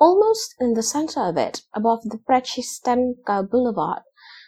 [0.00, 4.02] Almost in the center of it, above the Prechistenka Boulevard,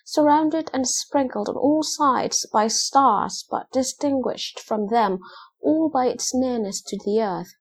[0.04, 5.18] surrounded and sprinkled on all sides by stars but distinguished from them
[5.60, 7.52] all by its nearness to the earth.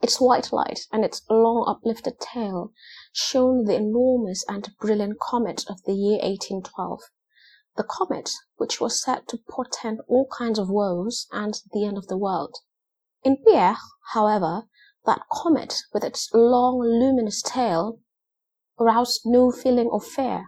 [0.00, 2.72] Its white light and its long uplifted tail
[3.12, 7.00] shone the enormous and brilliant comet of the year 1812.
[7.76, 12.06] The comet which was said to portend all kinds of woes and the end of
[12.06, 12.58] the world.
[13.24, 13.78] In Pierre,
[14.12, 14.68] however,
[15.06, 18.00] that comet with its long luminous tail
[18.78, 20.46] aroused no feeling of fear.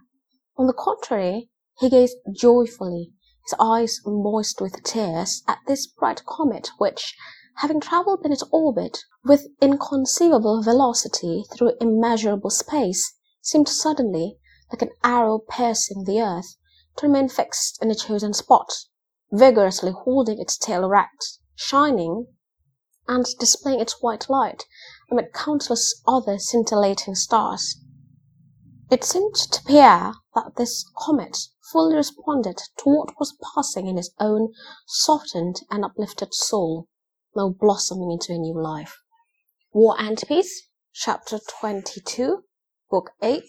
[0.56, 3.12] On the contrary, he gazed joyfully,
[3.44, 7.14] his eyes moist with tears, at this bright comet which,
[7.56, 14.38] having travelled in its orbit with inconceivable velocity through immeasurable space, seemed suddenly,
[14.72, 16.56] like an arrow piercing the earth,
[16.96, 18.72] to remain fixed in a chosen spot,
[19.30, 22.26] vigorously holding its tail erect, shining,
[23.08, 24.64] and displaying its white light
[25.10, 27.80] amid countless other scintillating stars.
[28.90, 31.36] It seemed to Pierre that this comet
[31.72, 34.52] fully responded to what was passing in his own
[34.86, 36.88] softened and uplifted soul,
[37.34, 38.96] now blossoming into a new life.
[39.72, 42.44] War and Peace, Chapter 22,
[42.90, 43.42] Book 8,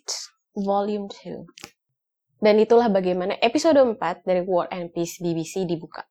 [0.57, 1.45] Volume 2.
[2.37, 6.05] Dan itulah bagaimana episode 4 dari War and Peace BBC dibuka.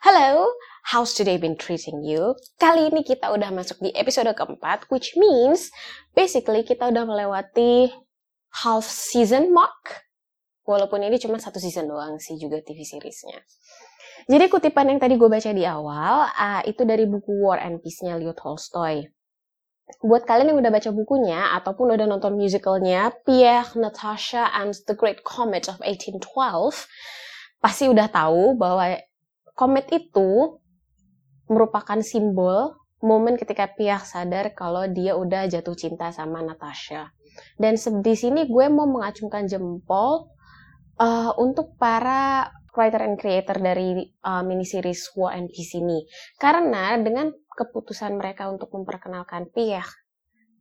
[0.00, 0.48] Hello,
[0.88, 2.32] how's today been treating you?
[2.56, 5.68] Kali ini kita udah masuk di episode keempat, which means
[6.16, 7.92] basically kita udah melewati
[8.64, 10.08] half season mark.
[10.64, 13.44] Walaupun ini cuma satu season doang sih juga TV seriesnya.
[14.30, 18.14] Jadi kutipan yang tadi gue baca di awal, uh, itu dari buku War and Peace-nya
[18.14, 19.10] Leo Tolstoy
[19.98, 25.26] buat kalian yang udah baca bukunya ataupun udah nonton musicalnya Pierre, Natasha, and the Great
[25.26, 26.22] Comet of 1812,
[27.58, 28.94] pasti udah tahu bahwa
[29.58, 30.62] komet itu
[31.50, 37.10] merupakan simbol momen ketika Pierre sadar kalau dia udah jatuh cinta sama Natasha.
[37.58, 40.30] Dan di sini gue mau mengacungkan jempol
[41.00, 46.06] uh, untuk para writer and creator dari uh, mini series War and Peace ini.
[46.38, 49.90] Karena dengan keputusan mereka untuk memperkenalkan Pierre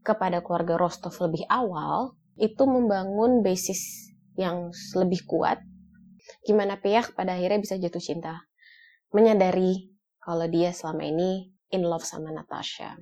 [0.01, 5.59] kepada keluarga Rostov lebih awal, itu membangun basis yang lebih kuat
[6.45, 8.45] gimana Pierre pada akhirnya bisa jatuh cinta.
[9.11, 9.89] Menyadari
[10.21, 12.97] kalau dia selama ini in love sama Natasha.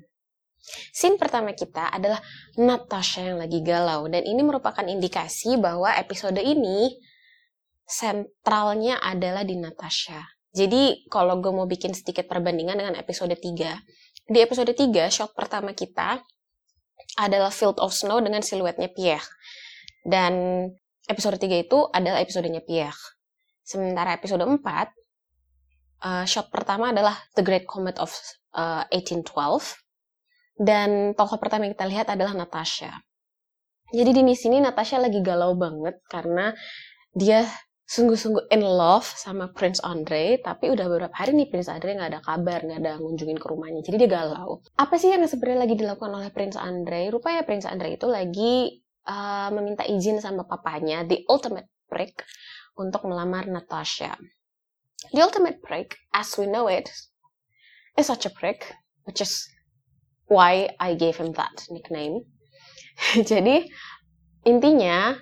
[0.91, 2.19] Scene pertama kita adalah
[2.59, 6.91] Natasha yang lagi galau dan ini merupakan indikasi bahwa episode ini
[7.88, 10.20] sentralnya adalah di Natasha.
[10.52, 15.72] Jadi kalau gue mau bikin sedikit perbandingan dengan episode 3, di episode 3 shot pertama
[15.72, 16.20] kita
[17.16, 19.24] adalah Field of Snow dengan siluetnya Pierre.
[20.03, 20.68] Dan
[21.08, 23.00] episode 3 itu adalah episodenya Pierre.
[23.64, 24.59] Sementara episode 4,
[26.03, 28.12] uh, shot pertama adalah The Great Comet of
[28.56, 29.80] uh, 1812.
[30.58, 32.92] Dan tokoh pertama yang kita lihat adalah Natasha.
[33.94, 36.52] Jadi di sini Natasha lagi galau banget karena
[37.16, 37.47] dia
[37.88, 42.22] sungguh-sungguh in love sama Prince Andre, tapi udah beberapa hari nih Prince Andre nggak ada
[42.22, 44.59] kabar, nggak ada ngunjungin ke rumahnya, jadi dia galau.
[44.75, 47.08] Apa sih yang sebenarnya lagi dilakukan oleh Prince Andre?
[47.08, 52.28] Rupanya Prince Andre itu lagi uh, meminta izin sama papanya, the ultimate prick,
[52.76, 54.20] untuk melamar Natasha.
[55.16, 56.92] The ultimate prick, as we know it,
[57.96, 58.76] is such a prick,
[59.08, 59.47] which is
[60.28, 62.28] why I gave him that nickname.
[63.31, 63.64] jadi
[64.44, 65.16] intinya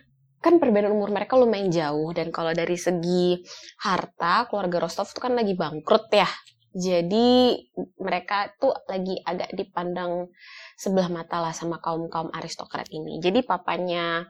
[0.45, 3.41] kan perbedaan umur mereka lumayan jauh dan kalau dari segi
[3.81, 6.29] harta keluarga Rostov itu kan lagi bangkrut ya.
[6.75, 7.57] Jadi
[7.97, 10.29] mereka tuh lagi agak dipandang
[10.77, 13.17] sebelah mata lah sama kaum kaum aristokrat ini.
[13.17, 14.29] Jadi papanya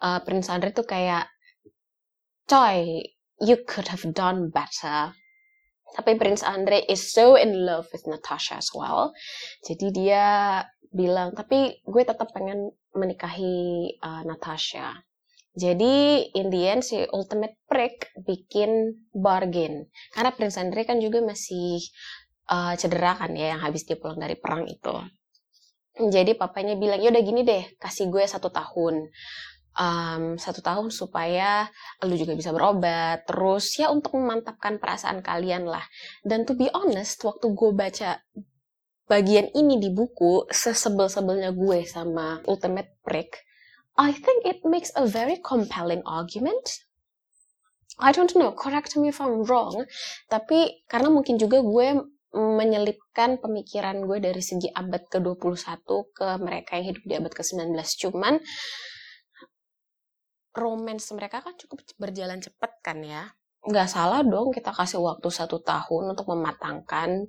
[0.00, 1.28] uh, Prince Andre tuh kayak
[2.48, 3.04] coy
[3.44, 5.12] you could have done better.
[5.92, 9.12] Tapi Prince Andre is so in love with Natasha as well.
[9.66, 10.24] Jadi dia
[10.88, 15.09] bilang tapi gue tetap pengen menikahi uh, Natasha
[15.60, 19.92] jadi in the end si Ultimate Prick bikin bargain.
[20.16, 21.84] Karena Prince Andre kan juga masih
[22.48, 24.96] uh, cedera kan ya yang habis dia pulang dari perang itu.
[26.00, 29.12] Jadi papanya bilang, yaudah gini deh, kasih gue satu tahun.
[29.70, 31.68] Um, satu tahun supaya
[32.08, 33.28] lu juga bisa berobat.
[33.28, 35.84] Terus ya untuk memantapkan perasaan kalian lah.
[36.24, 38.16] Dan to be honest, waktu gue baca
[39.10, 43.49] bagian ini di buku, sesebel-sebelnya gue sama Ultimate Prick,
[44.00, 46.80] I think it makes a very compelling argument.
[48.00, 49.84] I don't know, correct me if I'm wrong.
[50.32, 52.00] Tapi karena mungkin juga gue
[52.32, 55.84] menyelipkan pemikiran gue dari segi abad ke-21
[56.16, 57.76] ke mereka yang hidup di abad ke-19.
[58.08, 58.40] Cuman
[60.56, 63.28] romance mereka kan cukup berjalan cepat kan ya.
[63.60, 67.28] Nggak salah dong kita kasih waktu satu tahun untuk mematangkan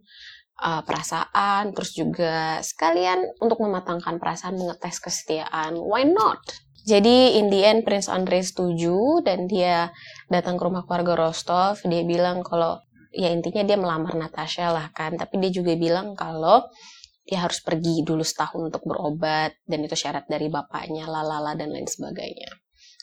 [0.62, 5.75] uh, perasaan, terus juga sekalian untuk mematangkan perasaan mengetes kesetiaan.
[5.75, 6.40] Why not?
[6.81, 9.94] Jadi in the end Prince Andre setuju dan dia
[10.30, 11.81] datang ke rumah keluarga Rostov.
[11.86, 12.81] Dia bilang kalau
[13.13, 15.13] ya intinya dia melamar Natasha lah kan.
[15.18, 16.66] Tapi dia juga bilang kalau
[17.22, 21.86] dia harus pergi dulu setahun untuk berobat dan itu syarat dari bapaknya, lalala dan lain
[21.86, 22.50] sebagainya.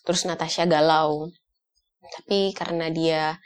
[0.03, 1.31] Terus Natasha galau.
[2.03, 3.39] Tapi karena dia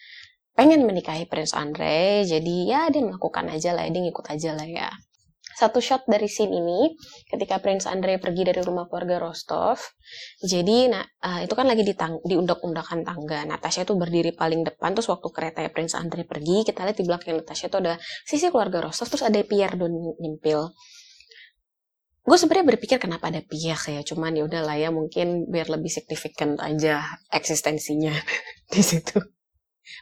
[0.53, 4.91] pengen menikahi Prince Andre, jadi ya dia melakukan aja lah, dia ngikut aja lah ya
[5.53, 6.97] satu shot dari scene ini
[7.29, 9.79] ketika Prince Andre pergi dari rumah keluarga Rostov.
[10.41, 13.45] Jadi nah uh, itu kan lagi di, tang di undak-undakan tangga.
[13.45, 17.05] Natasha itu berdiri paling depan terus waktu kereta ya Prince Andre pergi, kita lihat di
[17.05, 20.73] belakang Natasha itu ada sisi keluarga Rostov terus ada Pierre Don Nimpil.
[22.23, 25.91] Gue sebenarnya berpikir kenapa ada Pierre ya, cuman ya udah lah ya mungkin biar lebih
[25.91, 27.03] signifikan aja
[27.35, 28.15] eksistensinya
[28.73, 29.19] di situ.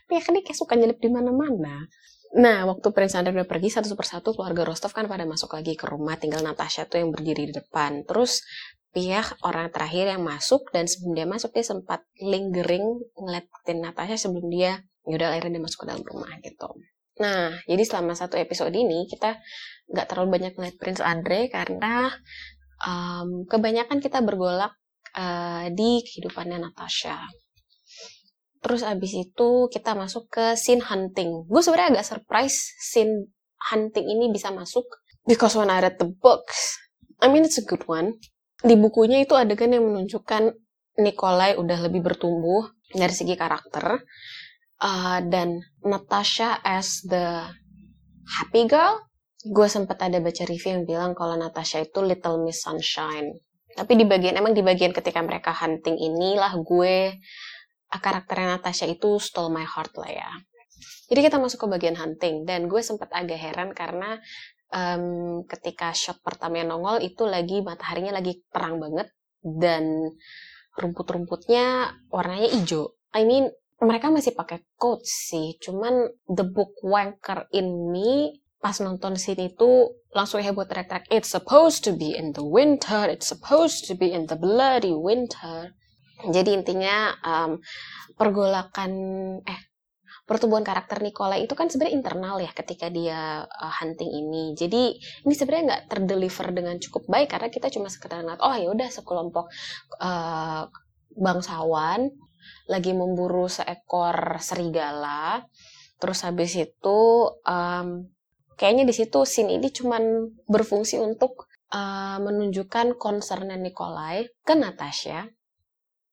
[0.09, 1.87] Pierre ini kayak suka nyelip di mana-mana.
[2.31, 5.91] Nah, waktu Prince Andrew udah pergi satu persatu keluarga Rostov kan pada masuk lagi ke
[5.91, 8.07] rumah, tinggal Natasha tuh yang berdiri di depan.
[8.07, 8.47] Terus
[8.95, 12.83] pihak orang terakhir yang masuk dan sebelum dia masuk dia sempat lingering
[13.19, 16.71] ngeliatin Natasha sebelum dia yaudah akhirnya dia masuk ke dalam rumah gitu.
[17.23, 19.39] Nah, jadi selama satu episode ini kita
[19.91, 22.11] nggak terlalu banyak ngeliat Prince Andre karena
[22.83, 24.75] um, kebanyakan kita bergolak
[25.15, 27.19] uh, di kehidupannya Natasha.
[28.61, 31.49] Terus abis itu kita masuk ke scene hunting.
[31.49, 33.33] Gue sebenarnya agak surprise scene
[33.73, 34.85] hunting ini bisa masuk.
[35.25, 36.77] Because when I read the books,
[37.21, 38.21] I mean it's a good one.
[38.61, 40.53] Di bukunya itu adegan yang menunjukkan
[41.01, 44.05] Nikolai udah lebih bertumbuh dari segi karakter.
[44.81, 47.49] Uh, dan Natasha as the
[48.29, 49.01] happy girl.
[49.41, 53.41] Gue sempat ada baca review yang bilang kalau Natasha itu Little Miss Sunshine.
[53.73, 57.17] Tapi di bagian, emang di bagian ketika mereka hunting inilah gue
[57.99, 60.31] karakternya Natasha itu stole my heart lah ya.
[61.11, 64.23] Jadi kita masuk ke bagian hunting dan gue sempat agak heran karena
[64.71, 69.11] um, ketika shot pertama yang nongol itu lagi mataharinya lagi terang banget
[69.43, 70.15] dan
[70.79, 72.95] rumput-rumputnya warnanya hijau.
[73.11, 73.51] I mean
[73.81, 79.89] mereka masih pakai coat sih, cuman the book wanker in me pas nonton scene itu
[80.13, 84.29] langsung heboh teriak-teriak it's supposed to be in the winter, it's supposed to be in
[84.29, 85.73] the bloody winter.
[86.29, 87.57] Jadi intinya um,
[88.21, 88.93] pergolakan
[89.45, 89.61] eh
[90.31, 94.55] pertumbuhan karakter Nicola itu kan sebenarnya internal ya ketika dia uh, hunting ini.
[94.55, 94.95] Jadi
[95.27, 98.89] ini sebenarnya nggak terdeliver dengan cukup baik karena kita cuma sekedar ngeliat oh ya udah
[98.95, 99.51] sekelompok
[99.99, 100.71] uh,
[101.19, 102.15] bangsawan
[102.71, 105.43] lagi memburu seekor serigala.
[105.99, 107.01] Terus habis itu
[107.43, 107.89] um,
[108.55, 109.99] kayaknya di situ scene ini cuma
[110.47, 115.27] berfungsi untuk uh, menunjukkan concernnya Nikolai ke Natasha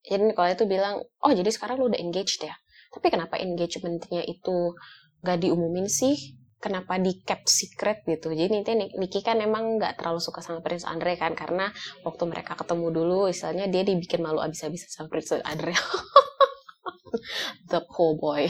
[0.07, 2.55] jadi Nicola itu bilang oh jadi sekarang lu udah engaged ya
[2.91, 4.73] tapi kenapa engagementnya itu
[5.21, 8.33] gak diumumin sih kenapa di kept secret gitu.
[8.33, 11.69] Jadi nanti Niki kan emang nggak terlalu suka sama Prince Andre kan karena
[12.01, 15.77] waktu mereka ketemu dulu istilahnya dia dibikin malu abis-abisan sama Prince Andre.
[17.69, 18.49] The poor boy.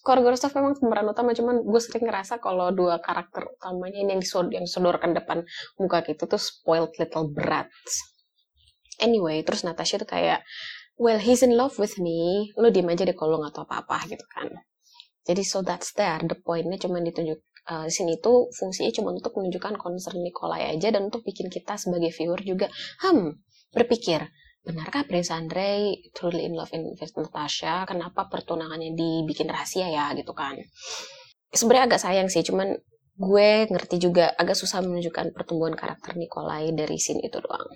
[0.00, 4.64] Keluarga Rostov memang pemeran utama cuman gue sering ngerasa kalau dua karakter utamanya ini yang
[4.64, 5.44] disodorkan depan
[5.76, 8.00] muka gitu tuh spoiled little brats
[9.00, 10.44] anyway terus Natasha tuh kayak
[11.00, 12.52] well he's in love with me.
[12.60, 14.52] Lo diem aja deh kalau nggak tahu apa-apa gitu kan.
[15.24, 16.20] Jadi so that's there.
[16.20, 17.40] The pointnya cuma ditunjuk
[17.72, 21.80] uh, di sini tuh fungsinya cuma untuk menunjukkan concern Nikolai aja dan untuk bikin kita
[21.80, 22.68] sebagai viewer juga
[23.00, 23.40] hmm
[23.72, 24.28] berpikir
[24.60, 27.88] benarkah Prince Andre truly in love with Natasha?
[27.88, 30.12] Kenapa pertunangannya dibikin rahasia ya?
[30.12, 30.60] Gitu kan.
[31.48, 32.76] Sebenarnya agak sayang sih cuman
[33.20, 37.68] gue ngerti juga agak susah menunjukkan pertumbuhan karakter Nikolai dari scene itu doang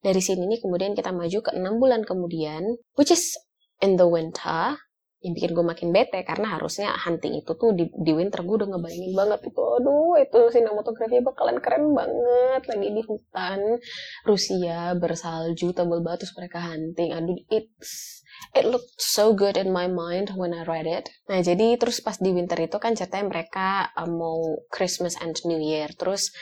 [0.00, 3.36] dari sini nih kemudian kita maju ke enam bulan kemudian, which is
[3.80, 4.76] in the winter,
[5.20, 8.72] yang bikin gue makin bete karena harusnya hunting itu tuh di, di winter gue udah
[8.72, 13.60] ngebayangin banget itu aduh itu sinematografi bakalan keren banget lagi di hutan
[14.24, 17.12] Rusia bersalju tebal batu mereka hunting.
[17.12, 18.24] Aduh it's
[18.56, 21.12] it looked so good in my mind when I read it.
[21.28, 25.60] Nah jadi terus pas di winter itu kan ceritanya mereka uh, mau Christmas and New
[25.60, 26.32] Year terus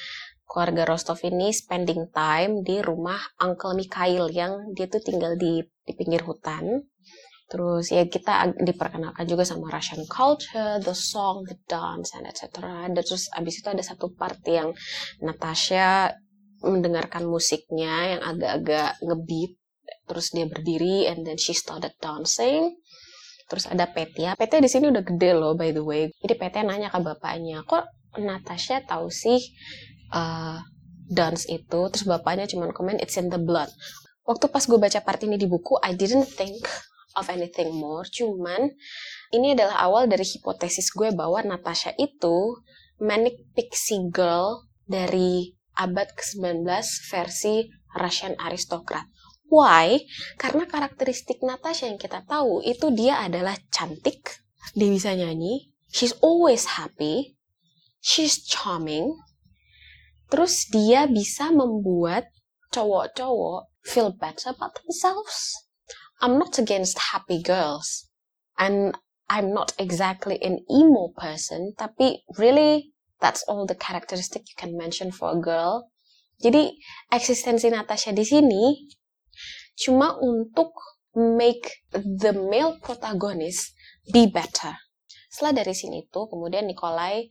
[0.48, 5.92] keluarga Rostov ini spending time di rumah Uncle Mikhail yang dia tuh tinggal di, di
[5.92, 6.88] pinggir hutan.
[7.48, 12.64] Terus ya kita diperkenalkan juga sama Russian culture, the song, the dance, and etc.
[12.88, 14.72] Dan terus abis itu ada satu part yang
[15.20, 16.12] Natasha
[16.64, 19.52] mendengarkan musiknya yang agak-agak ngebeat.
[20.08, 22.76] Terus dia berdiri and then she started dancing.
[23.48, 24.36] Terus ada Petya.
[24.36, 26.12] Petya di sini udah gede loh by the way.
[26.20, 27.88] Jadi Petya nanya ke bapaknya, kok
[28.20, 29.40] Natasha tahu sih
[30.12, 30.60] uh,
[31.08, 33.68] dance itu terus bapaknya cuma komen it's in the blood
[34.28, 36.60] waktu pas gue baca part ini di buku I didn't think
[37.16, 38.72] of anything more cuman
[39.32, 42.60] ini adalah awal dari hipotesis gue bahwa Natasha itu
[43.00, 46.66] manic pixie girl dari abad ke-19
[47.06, 49.06] versi Russian aristocrat.
[49.48, 50.04] Why?
[50.36, 54.44] Karena karakteristik Natasha yang kita tahu itu dia adalah cantik,
[54.76, 57.38] dia bisa nyanyi, she's always happy,
[58.02, 59.16] she's charming,
[60.28, 62.28] terus dia bisa membuat
[62.72, 65.56] cowok-cowok feel better about themselves.
[66.20, 68.08] I'm not against happy girls.
[68.58, 68.98] And
[69.30, 75.12] I'm not exactly an emo person, tapi really that's all the characteristic you can mention
[75.12, 75.92] for a girl.
[76.38, 76.70] Jadi
[77.12, 78.88] eksistensi Natasha di sini
[79.78, 80.74] cuma untuk
[81.14, 83.74] make the male protagonist
[84.10, 84.74] be better.
[85.28, 87.26] Setelah dari sini tuh kemudian Nikolai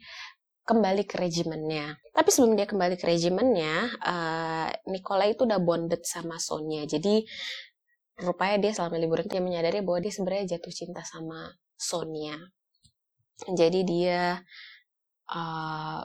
[0.67, 1.95] kembali ke regimennya.
[2.17, 6.81] Tapi sebelum dia kembali ke regimennya, uh, Nicola itu udah bonded sama Sonya.
[6.89, 7.21] Jadi
[8.17, 12.33] rupanya dia selama liburan dia menyadari bahwa dia sebenarnya jatuh cinta sama Sonya.
[13.45, 14.41] Jadi dia
[15.29, 16.01] uh,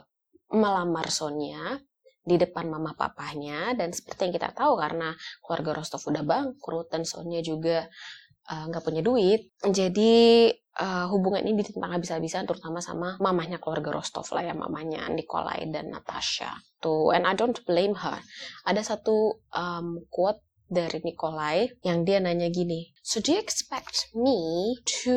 [0.53, 1.81] melamar Sonya
[2.21, 7.09] di depan mama papahnya dan seperti yang kita tahu karena keluarga Rostov udah bangkrut dan
[7.09, 9.55] Sonya juga Eh, nggak uh, punya duit.
[9.63, 15.69] Jadi uh, hubungan ini ditentang habis-habisan terutama sama mamahnya keluarga Rostov lah ya, mamanya Nikolai
[15.71, 16.51] dan Natasha.
[16.83, 18.19] Tuh, and I don't blame her.
[18.67, 24.75] Ada satu um, quote dari Nikolai yang dia nanya gini, So do you expect me
[25.05, 25.15] to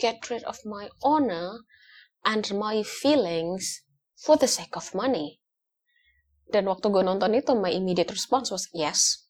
[0.00, 1.62] get rid of my honor
[2.24, 3.84] and my feelings
[4.16, 5.42] for the sake of money?
[6.48, 9.28] Dan waktu gue nonton itu, my immediate response was yes.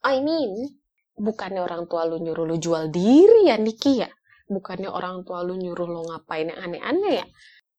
[0.00, 0.79] I mean,
[1.20, 4.08] bukannya orang tua lu nyuruh lu jual diri ya Niki ya
[4.48, 7.26] bukannya orang tua lu nyuruh lu ngapain yang aneh-aneh ya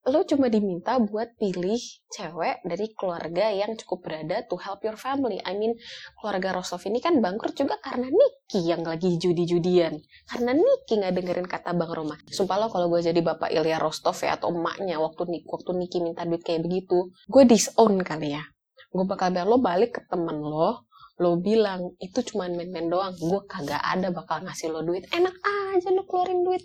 [0.09, 1.77] lu cuma diminta buat pilih
[2.09, 5.37] cewek dari keluarga yang cukup berada to help your family.
[5.45, 5.77] I mean,
[6.17, 10.01] keluarga Rostov ini kan bangkrut juga karena Niki yang lagi judi-judian.
[10.25, 12.17] Karena Niki nggak dengerin kata Bang Roma.
[12.33, 16.25] Sumpah lo kalau gue jadi bapak Ilya Rostov ya atau emaknya waktu waktu Niki minta
[16.25, 18.41] duit kayak begitu, gue disown kali ya.
[18.89, 20.89] Gue bakal bilang lo balik ke temen lo,
[21.19, 25.05] lo bilang itu cuma main-main doang gue kagak ada bakal ngasih lo duit.
[25.11, 26.63] Enak aja lo keluarin duit.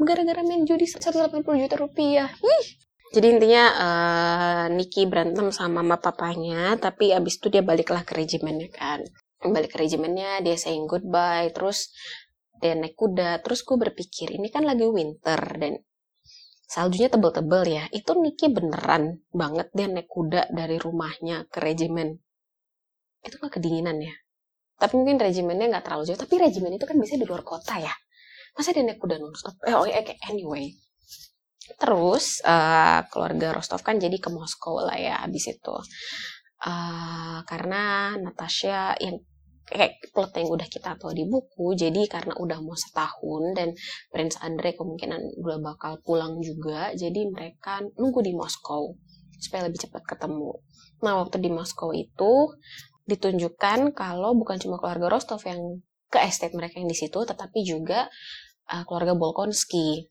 [0.00, 2.30] Gara-gara main judi 180 juta rupiah.
[2.42, 2.66] Ih.
[3.06, 8.68] jadi intinya uh, Niki berantem sama mama papanya tapi abis itu dia baliklah ke regimennya
[8.74, 9.00] kan.
[9.40, 11.94] Balik ke regimennya dia saying goodbye terus
[12.58, 13.40] dia naik kuda.
[13.46, 15.78] Terus gue berpikir ini kan lagi winter dan
[16.66, 17.84] saljunya tebel-tebel ya.
[17.94, 22.25] Itu Niki beneran banget dia naik kuda dari rumahnya ke regimen
[23.26, 24.14] itu nggak kedinginan ya.
[24.76, 26.20] Tapi mungkin regimennya nggak terlalu jauh.
[26.20, 27.92] Tapi regimen itu kan bisa di luar kota ya.
[28.56, 29.56] Masa dia naik kuda nonstop?
[29.68, 30.72] Eh oh ya anyway.
[31.76, 35.76] Terus uh, keluarga Rostov kan jadi ke Moskow lah ya abis itu.
[36.62, 39.18] Uh, karena Natasha yang
[39.66, 43.74] kayak plot yang udah kita tahu di buku jadi karena udah mau setahun dan
[44.14, 48.94] Prince Andre kemungkinan udah bakal pulang juga jadi mereka nunggu di Moskow
[49.42, 50.54] supaya lebih cepat ketemu.
[51.02, 52.56] Nah waktu di Moskow itu
[53.06, 58.06] ditunjukkan kalau bukan cuma keluarga Rostov yang ke estate mereka yang di situ, tetapi juga
[58.70, 60.06] uh, keluarga Bolkonski.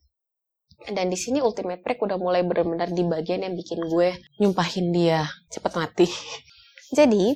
[0.92, 5.24] Dan di sini Ultimate Break udah mulai benar-benar di bagian yang bikin gue nyumpahin dia
[5.48, 6.08] cepet mati.
[6.98, 7.32] Jadi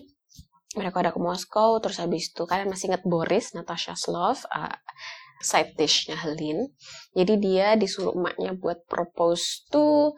[0.76, 4.76] mereka udah ke Moskow, terus habis itu kalian masih inget Boris, Natasha Slov, uh,
[5.40, 6.68] side dishnya Helin.
[7.16, 10.14] Jadi dia disuruh emaknya buat propose tuh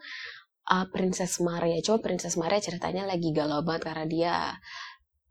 [0.69, 1.79] uh, Princess Maria.
[1.81, 4.35] Coba Princess Maria ceritanya lagi galau banget karena dia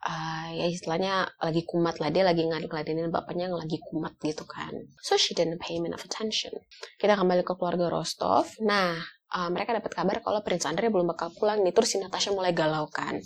[0.02, 4.74] uh, ya istilahnya lagi kumat lah dia lagi ngaduk-ngadenin bapaknya yang lagi kumat gitu kan.
[5.00, 6.52] So she didn't pay enough attention.
[6.98, 8.50] Kita kembali ke keluarga Rostov.
[8.62, 8.98] Nah
[9.34, 11.72] uh, mereka dapat kabar kalau Prince Andre belum bakal pulang nih.
[11.74, 13.22] Terus si Natasha mulai galau kan.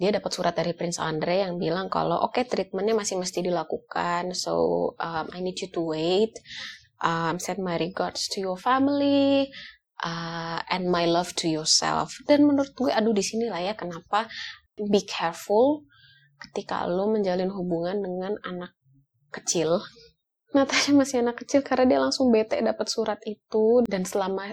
[0.00, 4.32] Dia dapat surat dari Prince Andre yang bilang kalau oke okay, treatmentnya masih mesti dilakukan.
[4.32, 6.32] So um, I need you to wait.
[7.00, 9.48] Um, send my regards to your family
[10.04, 12.16] uh, and my love to yourself.
[12.24, 14.28] Dan menurut gue aduh di sini lah ya kenapa
[14.80, 15.84] be careful
[16.48, 18.72] ketika lo menjalin hubungan dengan anak
[19.30, 19.84] kecil.
[20.50, 24.50] Natasha masih anak kecil karena dia langsung bete dapat surat itu dan selama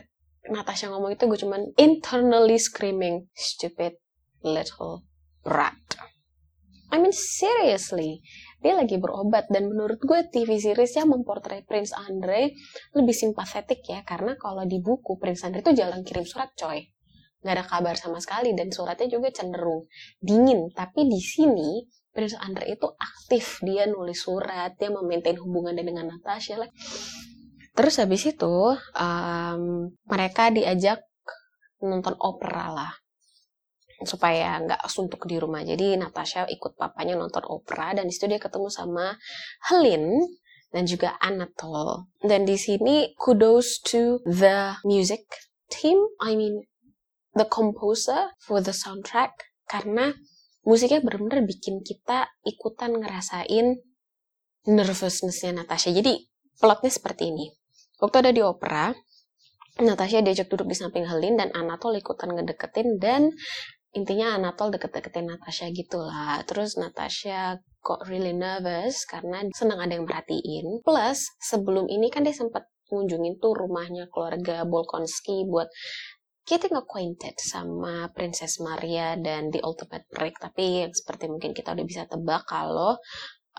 [0.47, 3.97] Natasha ngomong itu gue cuman internally screaming stupid
[4.45, 5.03] little
[5.41, 5.75] brat.
[6.87, 8.23] I mean seriously,
[8.63, 12.55] dia lagi berobat dan menurut gue TV series yang memportray Prince Andre
[12.95, 16.87] lebih simpatetik ya karena kalau di buku Prince Andre itu jalan kirim surat coy
[17.41, 19.85] nggak ada kabar sama sekali dan suratnya juga cenderung
[20.17, 26.09] dingin tapi di sini Prince Andre itu aktif dia nulis surat dia memaintain hubungan dengan
[26.09, 26.73] Natasha like.
[27.77, 31.05] terus habis itu um, mereka diajak
[31.77, 32.93] nonton opera lah
[34.05, 35.65] supaya nggak suntuk di rumah.
[35.65, 39.17] Jadi Natasha ikut papanya nonton opera dan di situ dia ketemu sama
[39.69, 40.21] Helene
[40.69, 42.05] dan juga Anatole.
[42.21, 45.25] Dan di sini kudos to the music
[45.71, 46.61] team, I mean
[47.37, 49.31] the composer for the soundtrack
[49.69, 50.11] karena
[50.67, 53.79] musiknya benar-benar bikin kita ikutan ngerasain
[54.67, 55.95] nervousnessnya Natasha.
[55.95, 56.27] Jadi
[56.59, 57.47] plotnya seperti ini.
[57.97, 58.91] Waktu ada di opera,
[59.77, 63.29] Natasha diajak duduk di samping Helin dan Anatol ikutan ngedeketin dan
[63.93, 66.41] intinya Anatol deket-deketin Natasha gitu lah.
[66.43, 70.81] Terus Natasha got really nervous karena senang ada yang merhatiin.
[70.83, 75.67] Plus sebelum ini kan dia sempat ngunjungin tuh rumahnya keluarga Bolkonski buat
[76.47, 80.39] getting acquainted sama Princess Maria dan The Ultimate Break.
[80.39, 82.95] Tapi yang seperti mungkin kita udah bisa tebak kalau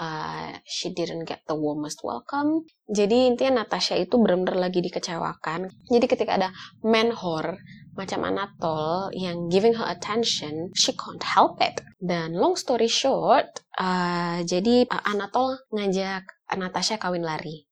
[0.01, 2.65] uh, she didn't get the warmest welcome.
[2.89, 5.69] Jadi intinya Natasha itu benar-benar lagi dikecewakan.
[5.93, 6.49] Jadi ketika ada
[6.81, 7.61] menhor
[7.99, 11.83] macam Anatol yang giving her attention, she can't help it.
[11.99, 16.25] Dan long story short, uh, jadi uh, Anatol ngajak
[16.57, 17.67] Natasha kawin lari.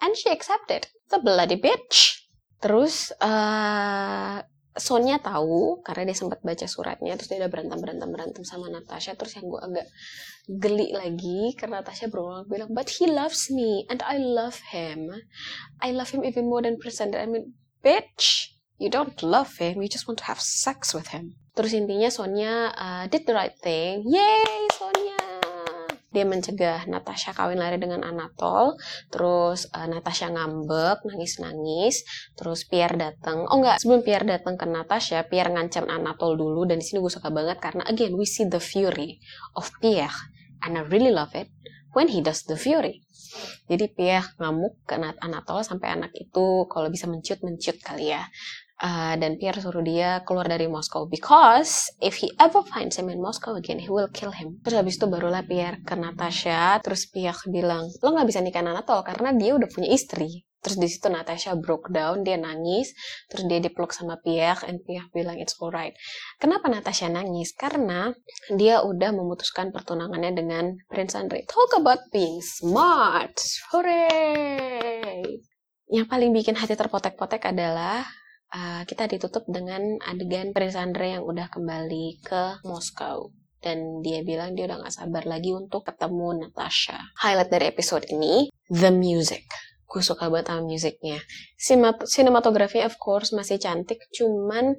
[0.00, 0.88] And she accepted.
[1.12, 2.19] The bloody bitch.
[2.60, 4.44] Terus uh,
[4.80, 9.18] Sonya tahu karena dia sempat baca suratnya terus dia udah berantem berantem berantem sama Natasha
[9.18, 9.86] terus yang gue agak
[10.46, 15.10] geli lagi karena Natasha berulang bilang but he loves me and I love him.
[15.82, 17.52] I love him even more than present I mean
[17.82, 21.36] bitch you don't love him you just want to have sex with him.
[21.58, 24.06] Terus intinya Sonya uh, did the right thing.
[24.06, 25.19] Yay Sonya
[26.10, 28.74] dia mencegah Natasha kawin lari dengan Anatol
[29.14, 32.02] terus uh, Natasha ngambek nangis-nangis
[32.34, 36.82] terus Pierre datang oh enggak sebelum Pierre datang ke Natasha Pierre ngancam Anatol dulu dan
[36.82, 39.22] di sini gue suka banget karena again we see the fury
[39.54, 40.14] of Pierre
[40.66, 41.48] and I really love it
[41.94, 43.02] when he does the fury.
[43.70, 48.26] Jadi Pierre ngamuk ke Anatol sampai anak itu kalau bisa mencut mencut kali ya
[48.80, 53.20] Uh, dan Pierre suruh dia keluar dari Moskow because if he ever finds him in
[53.20, 54.56] Moscow again he will kill him.
[54.64, 56.80] Terus habis itu barulah Pierre ke Natasha.
[56.80, 60.48] Terus Pierre bilang lo nggak bisa nikah Anatol karena dia udah punya istri.
[60.64, 62.96] Terus di situ Natasha broke down dia nangis.
[63.28, 65.92] Terus dia dipeluk sama Pierre and Pierre bilang it's alright.
[66.40, 67.52] Kenapa Natasha nangis?
[67.52, 68.08] Karena
[68.48, 73.36] dia udah memutuskan pertunangannya dengan Prince Andre talk about being smart.
[73.76, 75.20] Hooray!
[75.90, 78.08] Yang paling bikin hati terpotek-potek adalah
[78.54, 84.56] uh, kita ditutup dengan adegan Prince Andre yang udah kembali ke Moskow dan dia bilang
[84.56, 86.96] dia udah gak sabar lagi untuk ketemu Natasha.
[87.20, 89.44] Highlight dari episode ini, the music.
[89.84, 91.18] Gue suka banget sama musiknya.
[92.06, 94.78] Sinematografi of course masih cantik, cuman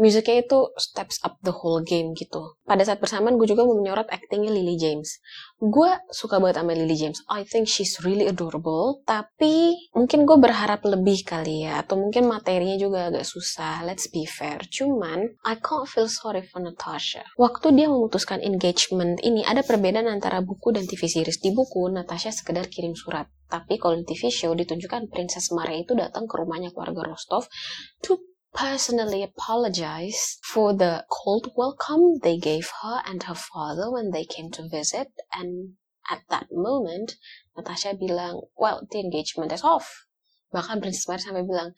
[0.00, 2.56] musiknya itu steps up the whole game gitu.
[2.64, 5.20] Pada saat bersamaan gue juga mau menyorot actingnya Lily James.
[5.60, 7.20] Gue suka banget sama Lily James.
[7.28, 9.04] I think she's really adorable.
[9.04, 11.84] Tapi mungkin gue berharap lebih kali ya.
[11.84, 13.84] Atau mungkin materinya juga agak susah.
[13.84, 14.64] Let's be fair.
[14.72, 17.28] Cuman I can't feel sorry for Natasha.
[17.36, 21.44] Waktu dia memutuskan engagement ini ada perbedaan antara buku dan TV series.
[21.44, 23.28] Di buku Natasha sekedar kirim surat.
[23.50, 27.50] Tapi kalau di TV show ditunjukkan Princess Maria itu datang ke rumahnya keluarga Rostov
[27.98, 34.24] to personally apologize for the cold welcome they gave her and her father when they
[34.24, 35.08] came to visit.
[35.32, 35.74] And
[36.10, 37.16] at that moment,
[37.56, 40.06] Natasha bilang, well, the engagement is off.
[40.50, 41.70] Bahkan Princess Mary sampai bilang,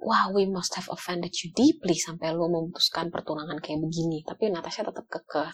[0.00, 4.24] wow, we must have offended you deeply sampai lo memutuskan pertunangan kayak begini.
[4.24, 5.52] Tapi Natasha tetap kekeh.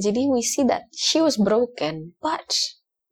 [0.00, 2.56] Jadi we see that she was broken, but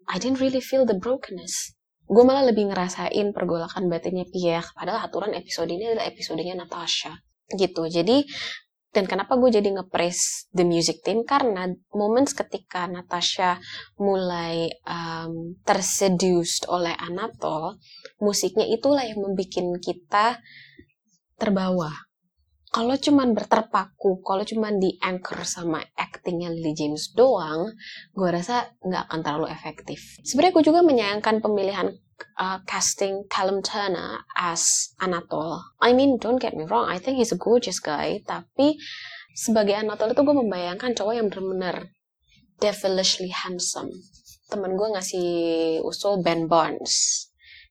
[0.09, 1.77] I didn't really feel the brokenness
[2.09, 4.67] gue malah lebih ngerasain pergolakan batinnya Pierre.
[4.73, 7.13] Padahal aturan episode ini adalah episodenya Natasha.
[7.53, 7.85] Gitu.
[7.89, 8.25] Jadi
[8.89, 11.21] dan kenapa gue jadi ngepraise the music team?
[11.23, 13.61] Karena moments ketika Natasha
[14.01, 17.77] mulai um, terseduced oleh Anatol
[18.25, 19.53] musiknya itulah yang membuat
[19.85, 20.41] kita
[21.37, 22.08] terbawa
[22.69, 27.73] kalau cuman berterpaku, kalau cuman di anchor sama actingnya Lily James doang,
[28.13, 30.21] gue rasa nggak akan terlalu efektif.
[30.21, 31.89] Sebenarnya gue juga menyayangkan pemilihan
[32.37, 35.65] uh, casting Callum Turner as Anatole.
[35.81, 38.77] I mean, don't get me wrong, I think he's a gorgeous guy, tapi
[39.33, 41.89] sebagai Anatole itu gue membayangkan cowok yang benar-benar
[42.61, 43.89] devilishly handsome.
[44.53, 45.29] Temen gue ngasih
[45.85, 47.29] usul Ben Barnes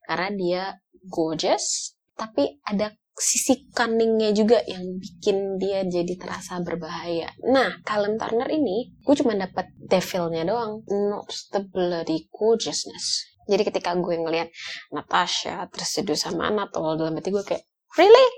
[0.10, 0.64] karena dia
[1.06, 7.34] gorgeous, tapi ada sisi cunningnya juga yang bikin dia jadi terasa berbahaya.
[7.42, 13.26] Nah, Callum Turner ini, gue cuma dapat devilnya doang, not the bloody gorgeousness.
[13.50, 14.54] Jadi ketika gue ngeliat
[14.94, 17.66] Natasha terseduh sama Anatol dalam hati gue kayak,
[17.98, 18.30] really?